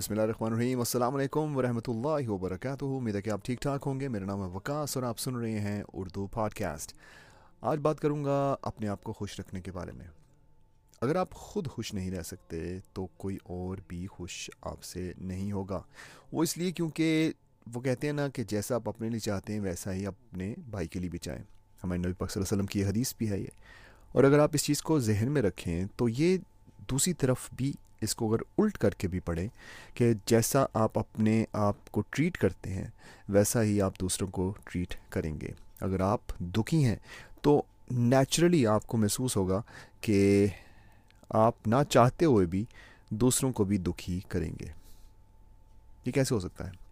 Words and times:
بسم 0.00 0.12
اللہ 0.12 0.22
الرحمن 0.22 0.52
الرحیم، 0.52 0.78
السلام 0.78 1.14
علیکم 1.14 1.56
ورحمۃ 1.56 1.80
اللہ 1.88 2.28
وبرکاتہ۔ 2.28 2.84
امید 2.84 3.14
ہے 3.14 3.22
کہ 3.22 3.30
آپ 3.30 3.44
ٹھیک 3.44 3.60
ٹھاک 3.60 3.82
ہوں 3.86 4.00
گے۔ 4.00 4.08
میرا 4.08 4.24
نام 4.24 4.42
ہے 4.42 4.48
وکاس 4.48 4.96
اور 4.96 5.04
آپ 5.04 5.18
سن 5.18 5.36
رہے 5.36 5.60
ہیں 5.60 5.82
اردو 5.92 6.26
پاڈ 6.26 6.54
کاسٹ 6.54 6.94
آج 7.60 7.78
بات 7.78 8.00
کروں 8.00 8.24
گا 8.24 8.56
اپنے 8.62 8.88
آپ 8.88 9.04
کو 9.04 9.12
خوش 9.12 9.40
رکھنے 9.40 9.60
کے 9.60 9.72
بارے 9.72 9.92
میں۔ 9.92 10.06
اگر 11.00 11.16
آپ 11.16 11.30
خود 11.30 11.68
خوش 11.68 11.94
نہیں 11.94 12.10
رہ 12.10 12.22
سکتے 12.22 12.78
تو 12.92 13.06
کوئی 13.06 13.38
اور 13.44 13.78
بھی 13.88 14.06
خوش 14.06 14.50
آپ 14.62 14.82
سے 14.82 15.12
نہیں 15.18 15.52
ہوگا۔ 15.52 15.82
وہ 16.32 16.42
اس 16.42 16.58
لیے 16.58 16.72
کیونکہ 16.72 17.32
وہ 17.74 17.80
کہتے 17.80 18.06
ہیں 18.06 18.14
نا 18.14 18.28
کہ 18.28 18.44
جیسا 18.44 18.74
آپ 18.74 18.88
اپنے 18.88 19.08
لیے 19.08 19.20
چاہتے 19.20 19.52
ہیں 19.52 19.60
ویسا 19.60 19.92
ہی 19.92 20.06
اپنے 20.06 20.54
بھائی 20.70 20.88
کے 20.88 20.98
لیے 20.98 21.10
بھی 21.10 21.18
چاہیں۔ 21.18 21.44
ہمارے 21.84 21.98
نبی 21.98 22.12
پاک 22.12 22.30
صلی 22.30 22.42
اللہ 22.42 22.54
علیہ 22.54 22.62
وسلم 22.62 22.66
کی 22.66 22.84
حدیث 22.84 23.14
بھی 23.18 23.30
ہے 23.30 23.38
یہ۔ 23.38 23.46
اور 24.12 24.24
اگر 24.24 24.38
آپ 24.38 24.50
اس 24.52 24.64
چیز 24.64 24.82
کو 24.82 24.98
ذہن 24.98 25.32
میں 25.32 25.42
رکھیں 25.42 25.84
تو 25.96 26.08
یہ 26.08 26.38
دوسری 26.90 27.12
طرف 27.12 27.50
بھی 27.52 27.72
اس 28.00 28.14
کو 28.14 28.32
اگر 28.32 28.40
الٹ 28.58 28.78
کر 28.78 28.90
کے 28.90 29.08
بھی 29.08 29.20
پڑھیں 29.20 29.48
کہ 29.94 30.12
جیسا 30.26 30.64
آپ 30.74 30.98
اپنے 30.98 31.44
آپ 31.52 31.74
کو 31.90 32.02
ٹریٹ 32.10 32.38
کرتے 32.38 32.70
ہیں، 32.70 32.86
ویسا 33.28 33.62
ہی 33.62 33.80
آپ 33.82 34.00
دوسروں 34.00 34.28
کو 34.28 34.54
ٹریٹ 34.64 34.94
کریں 35.08 35.40
گے۔ 35.40 35.48
اگر 35.80 36.00
آپ 36.00 36.20
دکھی 36.40 36.84
ہیں 36.84 36.96
تو 37.42 37.62
نیچرلی 37.90 38.66
آپ 38.66 38.86
کو 38.86 38.96
محسوس 38.96 39.36
ہوگا 39.36 39.62
کہ 40.00 40.46
آپ 41.28 41.54
نہ 41.66 41.76
چاہتے 41.90 42.24
ہوئے 42.24 42.46
بھی 42.46 42.64
دوسروں 43.10 43.52
کو 43.52 43.64
بھی 43.64 43.78
دکھی 43.78 44.20
کریں 44.28 44.52
گے۔ 44.60 44.66
یہ 46.04 46.12
کیسے 46.12 46.34
ہو 46.34 46.40
سکتا 46.40 46.66
ہے؟ 46.66 46.89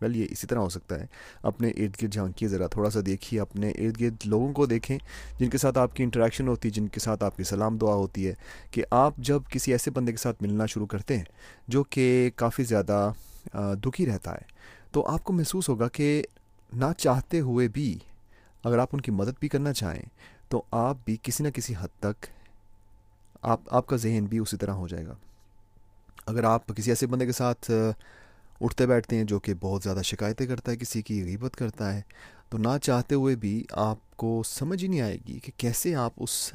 ویل 0.00 0.16
یہ 0.16 0.26
اسی 0.30 0.46
طرح 0.46 0.58
ہو 0.58 0.68
سکتا 0.68 1.00
ہے۔ 1.00 1.06
اپنے 1.42 1.68
ارد 1.68 2.02
گرد 2.02 2.12
جھانکیے 2.12 2.48
ذرا 2.48 2.66
تھوڑا 2.66 2.90
سا 2.90 3.00
دیکھیے، 3.06 3.40
اپنے 3.40 3.70
ارد 3.70 4.00
گرد 4.00 4.26
لوگوں 4.26 4.52
کو 4.52 4.66
دیکھیں 4.66 4.98
جن 5.38 5.50
کے 5.50 5.58
ساتھ 5.58 5.78
آپ 5.78 5.96
کی 5.96 6.02
انٹریکشن 6.02 6.48
ہوتی 6.48 6.68
ہے 6.68 6.72
جن 6.74 6.88
کے 6.88 7.00
ساتھ 7.00 7.24
آپ 7.24 7.36
کی 7.36 7.44
سلام 7.44 7.76
دعا 7.78 7.94
ہوتی 7.94 8.26
ہے 8.28 8.34
کہ 8.70 8.84
آپ 8.90 9.16
جب 9.18 9.42
کسی 9.50 9.72
ایسے 9.72 9.90
بندے 9.90 10.12
کے 10.12 10.18
ساتھ 10.18 10.42
ملنا 10.42 10.66
شروع 10.66 10.86
کرتے 10.86 11.16
ہیں 11.16 11.24
جو 11.68 11.82
کہ 11.82 12.30
کافی 12.36 12.64
زیادہ 12.64 13.10
دکھی 13.84 14.06
رہتا 14.06 14.32
ہے، 14.32 14.56
تو 14.90 15.06
آپ 15.06 15.24
کو 15.24 15.32
محسوس 15.32 15.68
ہوگا 15.68 15.88
کہ 15.88 16.22
نہ 16.72 16.86
چاہتے 16.98 17.40
ہوئے 17.40 17.68
بھی 17.68 17.98
اگر 18.64 18.78
آپ 18.78 18.88
ان 18.92 19.00
کی 19.00 19.10
مدد 19.10 19.38
بھی 19.40 19.48
کرنا 19.48 19.72
چاہیں 19.72 20.02
تو 20.48 20.62
آپ 20.70 20.96
بھی 21.04 21.16
کسی 21.22 21.44
نہ 21.44 21.48
کسی 21.48 21.74
حد 21.78 22.00
تک 22.00 22.26
آپ 23.42 23.60
آپ 23.70 23.86
کا 23.86 23.96
ذہن 23.96 24.26
بھی 24.28 24.38
اسی 24.38 24.56
طرح 24.56 24.72
ہو 24.72 24.88
جائے 24.88 25.06
گا۔ 25.06 25.14
اگر 26.26 26.44
آپ 26.44 26.66
کسی 26.76 26.90
ایسے 26.90 27.06
بندے 27.06 27.26
کے 27.26 27.32
ساتھ 27.32 27.70
اٹھتے 28.60 28.86
بیٹھتے 28.86 29.16
ہیں 29.16 29.24
جو 29.24 29.38
کہ 29.40 29.54
بہت 29.60 29.82
زیادہ 29.82 30.02
شکایتیں 30.02 30.46
کرتا 30.46 30.72
ہے، 30.72 30.76
کسی 30.76 31.02
کی 31.02 31.24
غیبت 31.24 31.56
کرتا 31.56 31.94
ہے۔ 31.94 32.02
تو 32.48 32.58
نہ 32.58 32.78
چاہتے 32.82 33.14
ہوئے 33.14 33.36
بھی 33.36 33.64
آپ 33.70 34.16
کو 34.16 34.42
سمجھ 34.42 34.82
ہی 34.82 34.88
نہیں 34.88 35.00
آئے 35.00 35.18
گی 35.28 35.38
کہ 35.38 35.52
کیسے 35.56 35.94
آپ 35.94 36.12
اس 36.16 36.52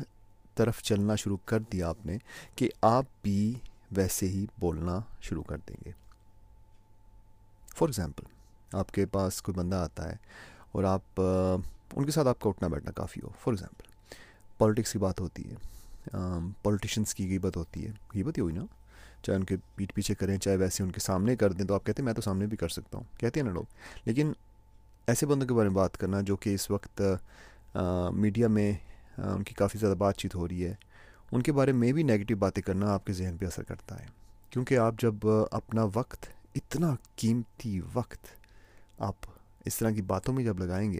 طرف 0.56 0.82
چلنا 0.82 1.16
شروع 1.16 1.38
کر 1.46 1.60
دیا 1.60 1.90
آپ 1.90 2.06
نے 2.06 2.18
کہ 2.56 2.70
آپ 2.82 3.06
بھی 3.22 3.54
ویسے 3.92 4.28
ہی 4.28 4.46
بولنا 4.60 5.00
شروع 5.22 5.44
کر 5.44 5.58
دیں 5.70 5.76
گے۔ 5.86 5.92
فار 7.76 7.88
ایگزامپل 7.88 8.24
آپ 8.78 8.92
کے 8.92 9.06
پاس 9.06 9.42
کوئی 9.42 9.58
بندہ 9.58 9.76
آتا 9.76 10.10
ہے 10.10 10.16
اور 10.72 10.84
آپ 10.84 11.22
ان 11.96 12.06
کے 12.06 12.12
ساتھ 12.12 12.28
آپ 12.28 12.40
کا 12.40 12.50
اٹھنا 12.50 12.68
بیٹھنا 12.68 12.92
کافی 12.92 13.22
ہو۔ 13.24 13.30
فار 13.42 13.54
ایگزامپل 13.54 13.92
پالیٹکس 14.58 14.92
کی 14.92 15.00
بات 15.00 15.20
ہوتی 15.20 15.44
ہے 15.50 15.56
پولیٹیشنس 16.64 17.16
کی 17.16 17.30
غیبت 17.30 17.58
ہوتی 17.58 17.86
ہے۔ 17.88 17.92
غیبت 18.16 18.38
ہی 18.38 18.42
ہوئی 18.42 18.56
نا؟ 18.56 18.66
چاہے 19.24 19.38
ان 19.38 19.44
کے 19.44 19.56
پیٹ 19.76 19.94
پیچھے 19.94 20.16
کریں، 20.16 20.38
چاہے 20.38 20.56
ویسے 20.56 20.84
ان 20.84 20.92
کے 20.92 21.00
سامنے 21.00 21.36
کر 21.36 21.52
دیں، 21.52 21.66
تو 21.66 21.74
آپ 21.74 21.86
کہتے 21.86 22.02
ہیں 22.02 22.06
میں 22.06 22.14
تو 22.14 22.22
سامنے 22.22 22.48
بھی 22.48 22.58
کر 22.58 22.70
سکتا 22.70 22.98
ہوں۔ 22.98 23.20
کہتے 23.20 23.40
ہیں 23.40 23.48
نا 23.48 23.54
لوگ۔ 23.54 23.64
لیکن 24.06 24.32
ایسے 25.08 25.26
بندوں 25.26 25.48
کے 25.48 25.54
بارے 25.54 25.70
میں 25.70 25.76
بات 25.76 25.98
کرنا 25.98 26.22
جو 26.22 26.36
کہ 26.36 26.54
اس 26.54 26.72
وقت 26.72 27.02
میڈیا 28.14 28.48
میں 28.48 28.74
ان 29.18 29.44
کی 29.44 29.54
کافی 29.54 29.78
زیادہ 29.78 29.94
بات 29.94 30.18
چیت 30.18 30.36
ہو 30.36 30.48
رہی 30.48 30.66
ہے، 30.66 30.74
ان 31.32 31.42
کے 31.42 31.52
بارے 31.52 31.72
میں 31.72 31.92
بھی 31.92 32.04
نگیٹو 32.04 32.36
باتیں 32.36 32.64
کرنا 32.64 32.94
آپ 32.94 33.06
کے 33.06 33.14
ذہن 33.14 33.38
پہ 33.40 33.46
اثر 33.46 33.64
کرتا 33.64 34.00
ہے۔ 34.00 34.06
کیونکہ 34.50 34.78
آپ 34.78 34.96
جب 35.00 35.16
اپنا 35.52 35.86
وقت، 35.94 36.26
اتنا 36.56 36.96
قیمتی 37.16 37.80
وقت 37.94 38.26
آپ 39.00 39.16
اس 39.66 39.78
طرح 39.78 39.90
کی 39.90 40.02
باتوں 40.02 40.34
میں 40.34 40.44
جب 40.44 40.60
لگائیں 40.60 40.94
گے، 40.94 41.00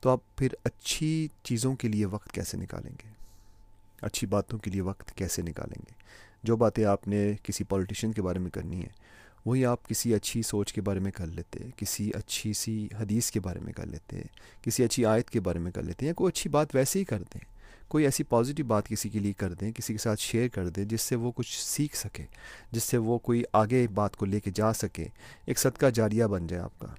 تو 0.00 0.10
آپ 0.10 0.20
پھر 0.36 0.48
اچھی 0.64 1.28
چیزوں 1.42 1.74
کے 1.74 1.88
لیے 1.88 2.06
وقت 2.06 2.32
کیسے 2.32 2.56
نکالیں 2.56 2.90
گے؟ 2.90 3.10
اچھی 4.00 4.26
باتوں 4.26 4.58
کے 4.58 4.70
لیے 4.70 4.80
وقت 4.80 5.12
کیسے 5.12 5.42
نکالیں 5.42 5.82
گے؟ 5.86 5.92
جو 6.44 6.56
باتیں 6.56 6.84
آپ 6.84 7.08
نے 7.08 7.32
کسی 7.42 7.64
پولیٹیشین 7.64 8.12
کے 8.12 8.22
بارے 8.22 8.38
میں 8.38 8.50
کرنی 8.50 8.82
ہے 8.82 8.88
وہی 9.46 9.66
آپ 9.66 9.88
کسی 9.88 10.14
اچھی 10.14 10.42
سوچ 10.42 10.72
کے 10.72 10.80
بارے 10.80 10.98
میں 10.98 11.10
کر 11.10 11.26
لیتے، 11.26 11.58
کسی 11.76 12.10
اچھی 12.14 12.52
سی 12.52 12.88
حدیث 13.00 13.30
کے 13.30 13.40
بارے 13.40 13.60
میں 13.60 13.72
کر 13.72 13.86
لیتے، 13.86 14.22
کسی 14.62 14.84
اچھی 14.84 15.06
آیت 15.06 15.30
کے 15.30 15.40
بارے 15.40 15.58
میں 15.58 15.72
کر 15.72 15.82
لیتے، 15.82 16.06
یا 16.06 16.12
کوئی 16.12 16.28
اچھی 16.28 16.50
بات 16.50 16.74
ویسے 16.74 16.98
ہی 16.98 17.04
کر 17.04 17.22
دیں، 17.22 17.40
کوئی 17.88 18.04
ایسی 18.04 18.22
پازیٹیو 18.22 18.66
بات 18.66 18.88
کسی 18.88 19.08
کے 19.08 19.18
لیے 19.18 19.32
کر 19.32 19.52
دیں، 19.52 19.72
کسی 19.72 19.94
کے 19.94 19.98
ساتھ 19.98 20.20
شیئر 20.20 20.48
کر 20.48 20.68
دیں، 20.68 20.84
جس 20.84 21.02
سے 21.02 21.16
وہ 21.16 21.32
کچھ 21.34 21.62
سیکھ 21.62 21.96
سکے، 21.96 22.24
جس 22.72 22.82
سے 22.82 22.96
وہ 22.96 23.18
کوئی 23.18 23.42
آگے 23.52 23.86
بات 23.94 24.16
کو 24.16 24.26
لے 24.26 24.40
کے 24.40 24.50
جا 24.54 24.72
سکے، 24.72 25.06
ایک 25.46 25.58
صدقہ 25.58 25.86
جاریہ 25.86 26.24
بن 26.24 26.46
جائے 26.46 26.62
آپ 26.62 26.78
کا۔ 26.78 26.94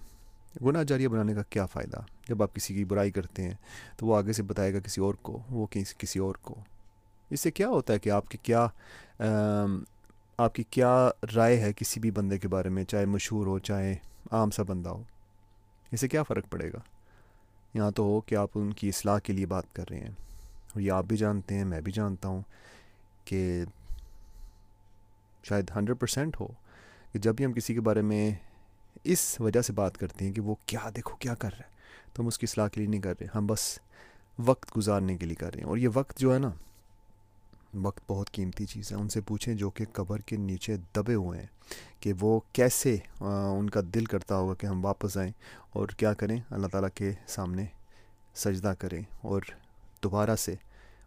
گناہ 0.66 0.83
جاریہ 0.83 1.07
بنانے 1.07 1.33
کا 1.33 1.44
کیا 1.50 1.66
فائدہ؟ 1.66 1.97
جب 2.29 2.44
آپ 2.44 2.56
کسی 2.56 2.73
کی 2.73 2.85
برائی 2.85 3.12
کرتے 3.12 3.44
ہیں 3.44 3.53
تو 3.97 4.06
وہ 4.06 4.17
آگے 4.17 4.33
سے 4.33 4.44
بتائے 4.44 4.73
گا 4.73 4.79
کسی 4.79 5.01
اور 5.01 5.13
کو، 5.13 5.39
وہ 5.50 5.67
کسی 5.97 6.19
اور 6.19 6.35
کو۔ 6.35 6.56
اس 7.31 7.40
سے 7.40 7.52
کیا 7.52 7.68
ہوتا 7.68 7.94
ہے 7.94 8.00
کہ 8.00 8.09
آپ 8.09 8.30
کی 8.30 8.38
کیا 8.38 8.68
آپ 10.38 10.56
کی 10.56 10.63
کیا 10.63 11.09
رائے 11.36 11.59
ہے 11.59 11.72
کسی 11.74 12.00
بھی 12.00 12.12
بندے 12.12 12.38
کے 12.40 12.47
بارے 12.47 12.69
میں، 12.69 12.84
چاہے 12.84 13.06
مشہور 13.06 13.47
ہو، 13.47 13.58
چاہے 13.59 13.96
عام 14.31 14.52
سا 14.52 14.63
بندہ 14.63 14.90
ہو؟ 14.90 15.02
اس 15.91 16.02
سے 16.02 16.08
کیا 16.08 16.24
فرق 16.24 16.50
پڑے 16.50 16.72
گا؟ 16.74 16.80
یہاں 17.74 17.91
تو 17.91 18.03
ہو 18.03 18.19
کہ 18.22 18.36
آپ 18.36 18.50
ان 18.56 18.72
کی 18.74 18.90
اصلاح 18.90 19.19
کے 19.19 19.34
لیے 19.34 19.46
بات 19.46 19.74
کر 19.75 19.90
رہے 19.90 20.00
ہیں، 20.00 20.12
اور 20.74 20.81
یہ 20.81 20.91
آپ 20.91 21.06
بھی 21.06 21.18
جانتے 21.18 21.56
ہیں، 21.56 21.66
میں 21.66 21.81
بھی 21.81 21.91
جانتا 21.91 22.28
ہوں 22.28 22.41
کہ 23.25 23.63
شاید 25.44 25.72
ہنڈریڈ 25.75 26.00
پرسینٹ 26.00 26.40
ہو 26.40 26.47
کہ 27.12 27.19
جب 27.19 27.36
بھی 27.36 27.46
ہم 27.46 27.53
کسی 27.53 27.74
کے 27.74 27.81
بارے 27.81 28.02
میں 28.02 28.30
اس 29.03 29.40
وجہ 29.40 29.62
سے 29.62 29.74
بات 29.74 29.97
کرتے 29.97 30.25
ہیں 30.25 30.31
کہ 30.34 30.42
وہ 30.42 30.56
کیا 30.66 30.90
دیکھو، 30.96 31.16
کیا 31.16 31.36
کر 31.36 31.50
رہا 31.50 31.66
ہے، 31.66 31.74
تو 32.13 32.22
ہم 32.22 32.28
اس 32.28 32.40
کی 32.40 32.46
اصلاح 32.50 32.68
کے 32.68 32.81
لیے 32.81 32.90
نہیں 32.90 33.02
کر 33.02 33.13
رہے، 33.19 33.28
ہم 33.36 33.47
بس 33.47 33.78
وقت 34.40 34.78
گزارنے 34.78 35.18
کے 35.18 35.25
لیے 35.25 35.36
کر 35.36 35.53
رہے 35.53 35.62
ہیں۔ 35.62 35.68
اور 35.68 35.78
یہ 35.78 35.90
وقت 35.94 36.19
جو 36.19 36.34
ہے 36.34 36.40
نا 36.40 36.50
وقت 37.75 38.12
بہت 38.12 38.31
قیمتی 38.31 38.66
چیز 38.66 38.91
ہے 38.91 38.97
ان 38.97 39.09
سے 39.09 39.22
پوچھیں 39.22 39.56
جو 39.56 39.69
کہ 39.69 39.86
قبر 39.94 40.19
کے 40.19 40.38
نیچے 40.38 40.78
دبے 40.96 41.13
ہوئے 41.13 41.40
ہیں 41.40 41.47
کہ 42.00 42.13
وہ 42.19 42.40
کیسے 42.53 42.97
ان 43.59 43.69
کا 43.69 43.81
دل 43.94 44.06
کرتا 44.06 44.36
ہوگا 44.36 44.53
کہ 44.53 44.66
ہم 44.66 44.86
واپس 44.86 45.18
آئیں 45.18 45.31
اور 45.69 45.88
کیا 45.88 46.13
کریں۔ 46.13 46.40
اللہ 46.50 46.68
تعالیٰ 46.68 46.90
کے 46.96 47.12
سامنے 47.28 47.66
سجدہ 48.36 48.74
کریں 48.80 49.02
اور 49.22 49.41
دوبارہ 50.03 50.36
سے 50.36 50.56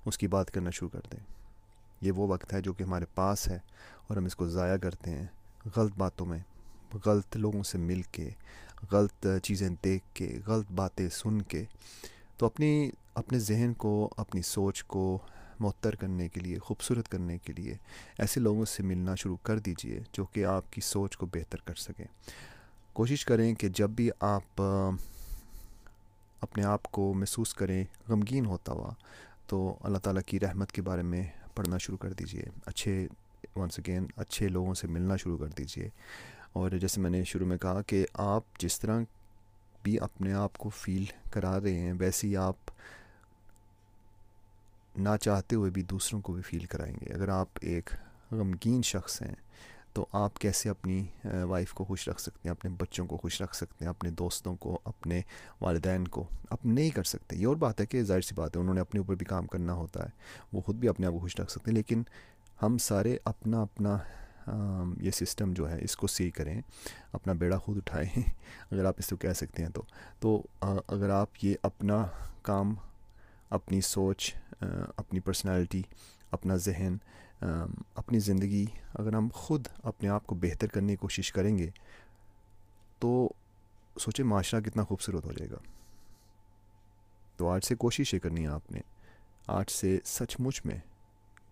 اس 0.06 0.18
کی 0.18 0.26
بات 0.26 0.50
کرنا 0.50 0.70
شروع 0.70 0.88
کر 0.88 1.00
دیں۔ 1.12 1.20
یہ 2.00 2.12
وہ 2.12 2.26
وقت 2.26 2.52
ہے 2.52 2.62
جو 2.62 2.72
کہ 2.72 2.82
ہمارے 2.82 3.04
پاس 3.14 3.48
ہے 3.48 3.58
اور 4.06 4.16
ہم 4.16 4.24
اس 4.24 4.36
کو 4.36 4.48
ضائع 4.48 4.76
کرتے 4.76 5.10
ہیں۔ 5.10 5.26
غلط 5.76 5.92
باتوں 5.98 6.26
میں، 6.26 6.38
غلط 7.06 7.36
لوگوں 7.36 7.62
سے 7.62 7.78
مل 7.78 8.02
کے، 8.02 8.30
غلط 8.92 9.26
چیزیں 9.42 9.68
دیکھ 9.84 10.04
کے، 10.14 10.38
غلط 10.46 10.72
باتیں 10.72 11.08
سن 11.08 11.42
کے۔ 11.42 11.64
تو 12.36 12.46
اپنی، 12.46 12.90
اپنے 13.14 13.38
ذہن 13.38 13.72
کو، 13.78 14.10
اپنی 14.16 14.42
سوچ 14.42 14.84
کو 14.84 15.18
معطر 15.60 15.94
کرنے 15.94 16.28
کے 16.28 16.40
لیے، 16.40 16.58
خوبصورت 16.58 17.08
کرنے 17.08 17.38
کے 17.38 17.52
لیے 17.52 17.74
ایسے 18.18 18.40
لوگوں 18.40 18.64
سے 18.64 18.82
ملنا 18.82 19.14
شروع 19.14 19.36
کر 19.42 19.58
دیجیے 19.58 20.00
جو 20.12 20.24
کہ 20.24 20.44
آپ 20.44 20.72
کی 20.72 20.80
سوچ 20.80 21.16
کو 21.16 21.26
بہتر 21.26 21.58
کر 21.64 21.74
سکیں۔ 21.74 22.06
کوشش 22.92 23.24
کریں 23.24 23.54
کہ 23.54 23.68
جب 23.68 23.90
بھی 23.90 24.10
آپ 24.20 24.62
اپنے 26.40 26.64
آپ 26.64 26.82
کو 26.82 27.14
محسوس 27.14 27.54
کریں 27.54 27.84
غمگین 28.08 28.46
ہوتا 28.46 28.72
ہوا، 28.72 28.90
تو 29.46 29.78
اللہ 29.80 29.98
تعالیٰ 29.98 30.22
کی 30.22 30.40
رحمت 30.40 30.72
کے 30.72 30.82
بارے 30.82 31.02
میں 31.02 31.26
پڑھنا 31.54 31.78
شروع 31.78 31.98
کر 31.98 32.12
دیجیے۔ 32.12 32.42
اچھے 32.66 33.08
ونس 33.56 33.78
اگین 33.78 34.06
اچھے 34.16 34.48
لوگوں 34.48 34.74
سے 34.74 34.86
ملنا 34.86 35.16
شروع 35.16 35.38
کر 35.38 35.46
دیجیے۔ 35.46 35.88
اور 36.52 36.70
جیسے 36.70 37.00
میں 37.00 37.10
نے 37.10 37.24
شروع 37.24 37.46
میں 37.46 37.56
کہا 37.56 37.82
کہ 37.82 38.06
آپ 38.14 38.42
جس 38.58 38.80
طرح 38.80 39.00
بھی 39.82 40.00
اپنے 40.00 40.32
آپ 40.32 40.58
کو 40.58 40.68
فیل 40.68 41.04
کرا 41.32 41.60
رہے 41.60 41.74
ہیں 41.74 41.92
ویسے 41.98 42.28
ہی 42.28 42.36
آپ 42.36 42.56
نہ 44.96 45.08
چاہتے 45.20 45.56
ہوئے 45.56 45.70
بھی 45.70 45.82
دوسروں 45.82 46.20
کو 46.20 46.32
بھی 46.32 46.42
فیل 46.42 46.64
کرائیں 46.64 46.96
گے۔ 47.00 47.14
اگر 47.14 47.28
آپ 47.28 47.48
ایک 47.60 47.90
غمگین 48.32 48.82
شخص 48.82 49.22
ہیں، 49.22 49.34
تو 49.92 50.06
آپ 50.12 50.38
کیسے 50.38 50.68
اپنی 50.68 51.06
وائف 51.24 51.72
کو 51.72 51.84
خوش 51.84 52.08
رکھ 52.08 52.20
سکتے 52.20 52.40
ہیں؟ 52.44 52.50
اپنے 52.50 52.70
بچوں 52.70 53.06
کو 53.06 53.16
خوش 53.16 53.42
رکھ 53.42 53.56
سکتے 53.56 53.84
ہیں؟ 53.84 53.90
اپنے 53.90 54.10
دوستوں 54.10 54.56
کو، 54.56 54.80
اپنے 54.84 55.22
والدین 55.60 56.08
کو 56.08 56.28
آپ 56.50 56.66
نہیں 56.66 56.90
کر 56.90 57.04
سکتے۔ 57.04 57.36
یہ 57.36 57.46
اور 57.46 57.56
بات 57.56 57.80
ہے 57.80 57.86
کہ 57.86 58.02
ظاہر 58.02 58.20
سی 58.20 58.34
بات 58.34 58.56
ہے، 58.56 58.60
انہوں 58.60 58.74
نے 58.74 58.80
اپنے 58.80 59.00
اوپر 59.00 59.14
بھی 59.14 59.26
کام 59.26 59.46
کرنا 59.46 59.72
ہوتا 59.72 60.02
ہے۔ 60.02 60.08
وہ 60.52 60.60
خود 60.60 60.76
بھی 60.76 60.88
اپنے 60.88 61.06
آپ 61.06 61.12
کو 61.12 61.18
خوش 61.18 61.40
رکھ 61.40 61.50
سکتے 61.50 61.70
ہیں، 61.70 61.76
لیکن 61.76 62.02
ہم 62.62 62.78
سارے 62.78 63.16
اپنا 63.24 63.62
اپنا 63.62 63.98
یہ 65.00 65.10
سسٹم 65.10 65.52
جو 65.52 65.70
ہے، 65.70 65.84
اس 65.84 65.96
کو 65.96 66.06
سی 66.06 66.30
کریں، 66.30 66.60
اپنا 67.12 67.32
بیڑا 67.32 67.58
خود 67.58 67.76
اٹھائیں۔ 67.76 68.08
اگر 68.70 68.84
آپ 68.84 68.94
اس 68.98 69.08
کو 69.08 69.16
کہہ 69.16 69.32
سکتے 69.32 69.62
ہیں 69.62 69.70
تو 69.70 69.82
تو 70.20 70.42
اگر 70.88 71.10
آپ 71.10 71.28
یہ 71.42 71.54
اپنا 71.62 72.06
کام 72.42 72.74
اپنی 73.50 73.80
سوچ 73.80 74.34
اپنی 74.96 75.20
پرسنالٹی 75.20 75.82
اپنا 76.30 76.56
ذہن 76.56 76.96
اپنی 77.94 78.18
زندگی 78.18 78.66
اگر 78.94 79.12
ہم 79.12 79.28
خود 79.34 79.66
اپنے 79.82 80.08
آپ 80.08 80.26
کو 80.26 80.34
بہتر 80.34 80.66
کرنے 80.66 80.92
کی 80.92 80.96
کوشش 80.96 81.32
کریں 81.32 81.58
گے 81.58 81.70
تو 82.98 83.28
سوچے 84.00 84.22
معاشرہ 84.22 84.60
کتنا 84.60 84.84
خوبصورت 84.84 85.24
ہو 85.24 85.32
جائے 85.32 85.50
گا۔ 85.50 85.56
تو 87.36 87.48
آج 87.48 87.64
سے 87.64 87.74
کوشش 87.74 88.14
یہ 88.14 88.18
کرنی 88.18 88.42
ہے 88.42 88.46
آپ 88.46 88.72
نے۔ 88.72 88.80
آج 89.46 89.70
سے 89.70 89.98
سچ 90.04 90.36
مچ 90.38 90.60
میں 90.64 90.78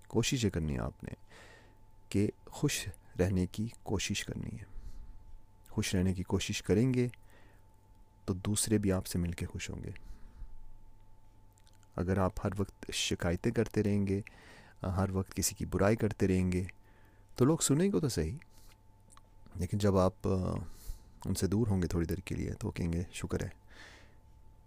کوشش 0.08 0.44
یہ 0.44 0.50
کرنی 0.50 0.74
ہے 0.74 0.78
آپ 0.78 1.04
نے 1.04 1.14
کہ 2.08 2.30
خوش 2.46 2.88
رہنے 3.20 3.46
کی 3.46 3.68
کوشش 3.82 4.24
کرنی 4.24 4.58
ہے۔ 4.60 4.64
خوش 5.70 5.94
رہنے 5.94 6.14
کی 6.14 6.22
کوشش 6.22 6.62
کریں 6.62 6.94
گے 6.94 7.08
تو 8.24 8.34
دوسرے 8.34 8.78
بھی 8.78 8.92
آپ 8.92 9.06
سے 9.06 9.18
مل 9.18 9.32
کے 9.32 9.46
خوش 9.46 9.70
ہوں 9.70 9.84
گے۔ 9.84 9.90
اگر 11.96 12.18
آپ 12.18 12.32
ہر 12.44 12.50
وقت 12.58 12.90
شکایتیں 12.92 13.52
کرتے 13.52 13.82
رہیں 13.82 14.06
گے، 14.06 14.20
ہر 14.82 15.10
وقت 15.10 15.34
کسی 15.34 15.54
کی 15.54 15.64
برائی 15.64 15.96
کرتے 15.96 16.28
رہیں 16.28 16.50
گے، 16.52 16.64
تو 17.36 17.44
لوگ 17.44 17.58
سنیں 17.58 17.92
گے 17.92 18.00
تو 18.00 18.08
صحیح۔ 18.08 18.36
لیکن 19.54 19.78
جب 19.78 19.96
آپ 19.96 20.28
ان 21.24 21.34
سے 21.34 21.46
دور 21.46 21.66
ہوں 21.66 21.82
گے 21.82 21.88
تھوڑی 21.88 22.06
دیر 22.06 22.18
کے 22.18 22.34
لیے 22.34 22.52
تو 22.52 22.70
کہیں 22.70 22.92
گے، 22.92 23.02
شکر 23.12 23.42
ہے 23.42 23.48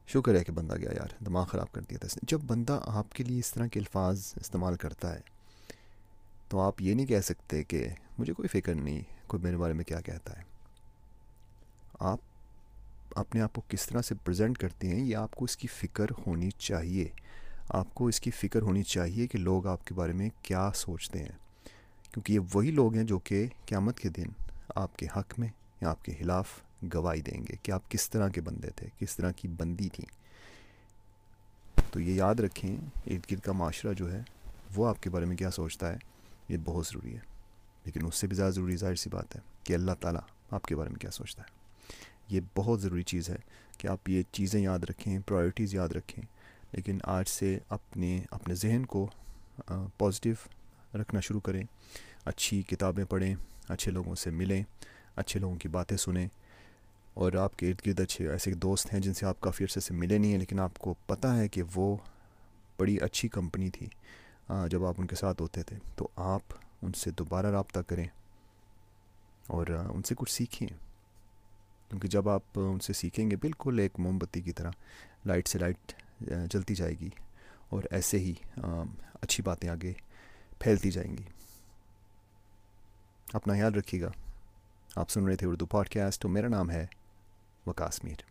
شکر 0.08 0.36
ہے 0.36 0.44
کہ 0.44 0.52
بندہ 0.52 0.78
گیا 0.78 0.92
یار، 0.92 1.24
دماغ 1.26 1.46
خراب 1.46 1.72
کر 1.72 1.82
دیا 1.82 1.98
تھا 1.98 2.06
اس 2.06 2.16
نے۔ 2.18 2.26
جب 2.28 2.40
بندہ 2.48 2.80
آپ 2.86 3.12
کے 3.14 3.24
لیے 3.24 3.40
اس 3.40 3.52
طرح 3.54 3.68
کے 3.68 3.80
الفاظ 3.80 4.34
استعمال 4.36 4.76
کرتا 4.76 5.14
ہے، 5.14 5.22
تو 6.50 6.60
آپ 6.60 6.82
یہ 6.82 6.94
نہیں 6.94 7.06
کہہ 7.06 7.22
سکتے 7.22 7.64
کہ 7.64 7.88
مجھے 8.20 8.34
کوئی 8.34 8.48
فکر 8.48 8.76
نہیں، 8.76 9.02
کوئی 9.28 9.44
میرے 9.44 9.58
بارے 9.58 9.74
میں 9.74 9.84
کیا 9.84 10.02
کہتا 10.02 10.38
ہے۔ 10.38 10.44
آپ 12.00 12.20
اپنے 13.16 13.42
آپ 13.42 13.54
کو 13.54 13.62
کس 13.68 13.86
طرح 13.86 14.02
سے 14.02 14.16
پریزنٹ 14.16 14.58
کرتے 14.58 14.90
ہیں، 14.90 15.06
یہ 15.06 15.16
آپ 15.16 15.32
کو 15.32 15.46
اس 15.46 15.58
کی 15.58 15.68
فکر 15.68 16.06
ہونی 16.28 16.50
چاہیے۔ 16.52 17.08
آپ 17.70 17.96
کو 17.96 18.08
اس 18.08 18.20
کی 18.20 18.32
فکر 18.32 18.62
ہونی 18.62 18.84
چاہیے 18.84 19.28
کہ 19.28 19.38
لوگ 19.38 19.68
آپ 19.68 19.86
کے 19.86 19.94
بارے 19.94 20.14
میں 20.14 20.30
کیا 20.42 20.72
سوچتے 20.76 21.20
ہیں۔ 21.20 21.32
کیونکہ 22.14 22.34
یہ 22.34 22.40
وہی 22.54 22.72
لوگ 22.72 22.96
ہیں 22.96 23.04
جو 23.04 23.20
کہ 23.20 23.48
قیامت 23.66 24.00
کے 24.00 24.10
دن 24.10 24.28
آپ 24.76 24.98
کے 24.98 25.08
حق 25.16 25.40
میں 25.40 25.48
یا 25.82 25.90
آپ 25.90 26.06
کے 26.06 26.14
خلاف 26.20 26.48
گواہی 26.94 27.22
دیں 27.22 27.42
گے 27.42 27.54
کہ 27.64 27.72
آپ 27.72 27.92
کس 27.92 28.10
طرح 28.10 28.30
کے 28.30 28.42
بندے 28.42 28.70
تھے، 28.70 28.88
کس 29.00 29.16
طرح 29.16 29.32
کی 29.32 29.48
بندی 29.48 29.90
تھیں 29.90 30.12
تو 31.92 32.00
یہ 32.00 32.14
یاد 32.14 32.36
رکھیں 32.36 32.76
ارد 33.08 33.32
گرد 33.32 33.40
کا 33.40 33.52
معاشرہ 33.52 33.94
جو 33.94 34.14
ہے، 34.14 34.22
وہ 34.76 34.88
آپ 34.88 35.04
کے 35.04 35.10
بارے 35.10 35.26
میں 35.26 35.36
کیا 35.36 35.52
سوچتا 35.52 35.94
ہے، 35.94 35.98
یہ 36.50 36.58
بہت 36.64 36.88
ضروری 36.88 37.14
ہے۔ 37.14 37.20
لیکن 37.86 38.06
اس 38.06 38.16
سے 38.16 38.28
بھی 38.28 38.36
زیادہ 38.36 38.54
ضروری 38.54 38.76
ظاہر 38.76 38.96
سی 38.96 39.10
بات 39.10 39.36
ہے 39.36 39.42
کہ 39.64 39.74
اللہ 39.74 39.92
تعالیٰ 40.00 40.22
آپ 40.52 40.64
کے 40.64 40.76
بارے 40.76 40.90
میں 40.90 41.00
کیا 41.00 41.12
سوچتا 41.12 41.44
ہے۔ 41.44 41.59
یہ 42.30 42.40
بہت 42.56 42.82
ضروری 42.82 43.04
چیز 43.04 43.30
ہے 43.30 43.36
کہ 43.78 43.88
آپ 43.88 44.10
یہ 44.10 44.24
چیزیں 44.32 44.62
یاد 44.62 44.80
رکھیں 44.80 45.20
پرائرٹیز 45.20 45.74
یاد 45.76 45.90
رکھیں، 45.90 46.24
لیکن 46.72 46.98
آج 47.04 47.28
سے 47.28 47.58
اپنے 47.70 48.22
اپنے 48.32 48.56
ذہن 48.56 48.86
کو 48.86 49.08
پازیٹیو 49.98 50.34
رکھنا 50.98 51.20
شروع 51.20 51.40
کریں، 51.40 51.64
اچھی 52.26 52.62
کتابیں 52.62 53.06
پڑھیں، 53.06 53.36
اچھے 53.68 53.92
لوگوں 53.92 54.16
سے 54.16 54.30
ملیں، 54.30 54.64
اچھے 55.16 55.40
لوگوں 55.40 55.56
کی 55.56 55.68
باتیں 55.68 55.98
سنیں۔ 55.98 56.28
اور 57.14 57.34
آپ 57.34 57.58
کے 57.58 57.70
ارد 57.70 57.88
گرد 57.88 58.00
اچھے، 58.00 58.30
ایسے 58.30 58.54
دوست 58.54 58.94
ہیں 58.94 59.00
جن 59.00 59.14
سے 59.14 59.26
آپ 59.26 59.42
کافی 59.42 59.64
عرصے 59.64 59.80
سے 59.80 59.94
ملے 59.94 60.18
نہیں 60.18 60.32
ہیں، 60.32 60.40
لیکن 60.40 60.60
آپ 60.60 60.78
کو 60.78 60.94
پتہ 61.06 61.28
ہے 61.28 61.48
کہ 61.48 61.64
وہ 61.76 61.98
بڑی 62.78 62.98
اچھی 62.98 63.28
کمپنی 63.28 63.70
تھی 63.70 63.88
جب 64.70 64.86
آپ 64.86 64.96
ان 64.98 65.08
کے 65.08 65.16
ساتھ 65.16 65.42
ہوتے 65.42 65.64
تھے۔ 65.64 65.78
تو 65.96 66.08
آپ 66.16 66.42
ان 66.82 66.94
سے 66.94 67.12
دوبارہ 67.12 67.48
رابطہ 67.48 67.80
کریں 67.80 68.08
اور 69.48 69.68
ان 69.68 70.04
سے 70.04 70.16
کچھ 70.18 70.32
سیکھیں۔ 70.32 70.68
کیونکہ 71.90 72.08
جب 72.08 72.30
آپ 72.30 72.42
ان 72.56 72.80
سے 72.80 72.94
سیکھیں 72.94 73.32
گے 73.32 73.36
بالکل 73.36 73.80
ایک 73.80 74.00
موم 74.00 74.18
بتی 74.18 74.42
کی 74.42 74.52
طرح، 74.52 74.72
لائٹ 75.26 75.48
سے 75.48 75.60
لائٹ 75.60 75.94
جلتی 76.50 76.76
جائے 76.76 76.94
گی 76.94 77.10
اور 77.70 77.84
ایسے 77.92 78.20
ہی 78.20 78.34
اچھی 79.22 79.44
باتیں 79.44 79.70
آگے 79.70 79.94
پھیلتی 80.60 80.92
جائیں 80.92 81.18
گی۔ 81.18 81.24
اپنا 83.34 83.54
خیال 83.54 83.74
رکھیے 83.74 84.02
گا۔ 84.02 84.12
آپ 84.96 85.10
سن 85.10 85.26
رہے 85.26 85.36
تھے 85.36 85.48
اردو 85.48 85.66
پوڈ 85.66 85.90
کاسٹ 85.90 86.22
تو 86.22 86.30
میرا 86.30 86.48
نام 86.48 86.72
ہے 86.72 86.86
وکاس 87.68 88.04
میر۔ 88.04 88.29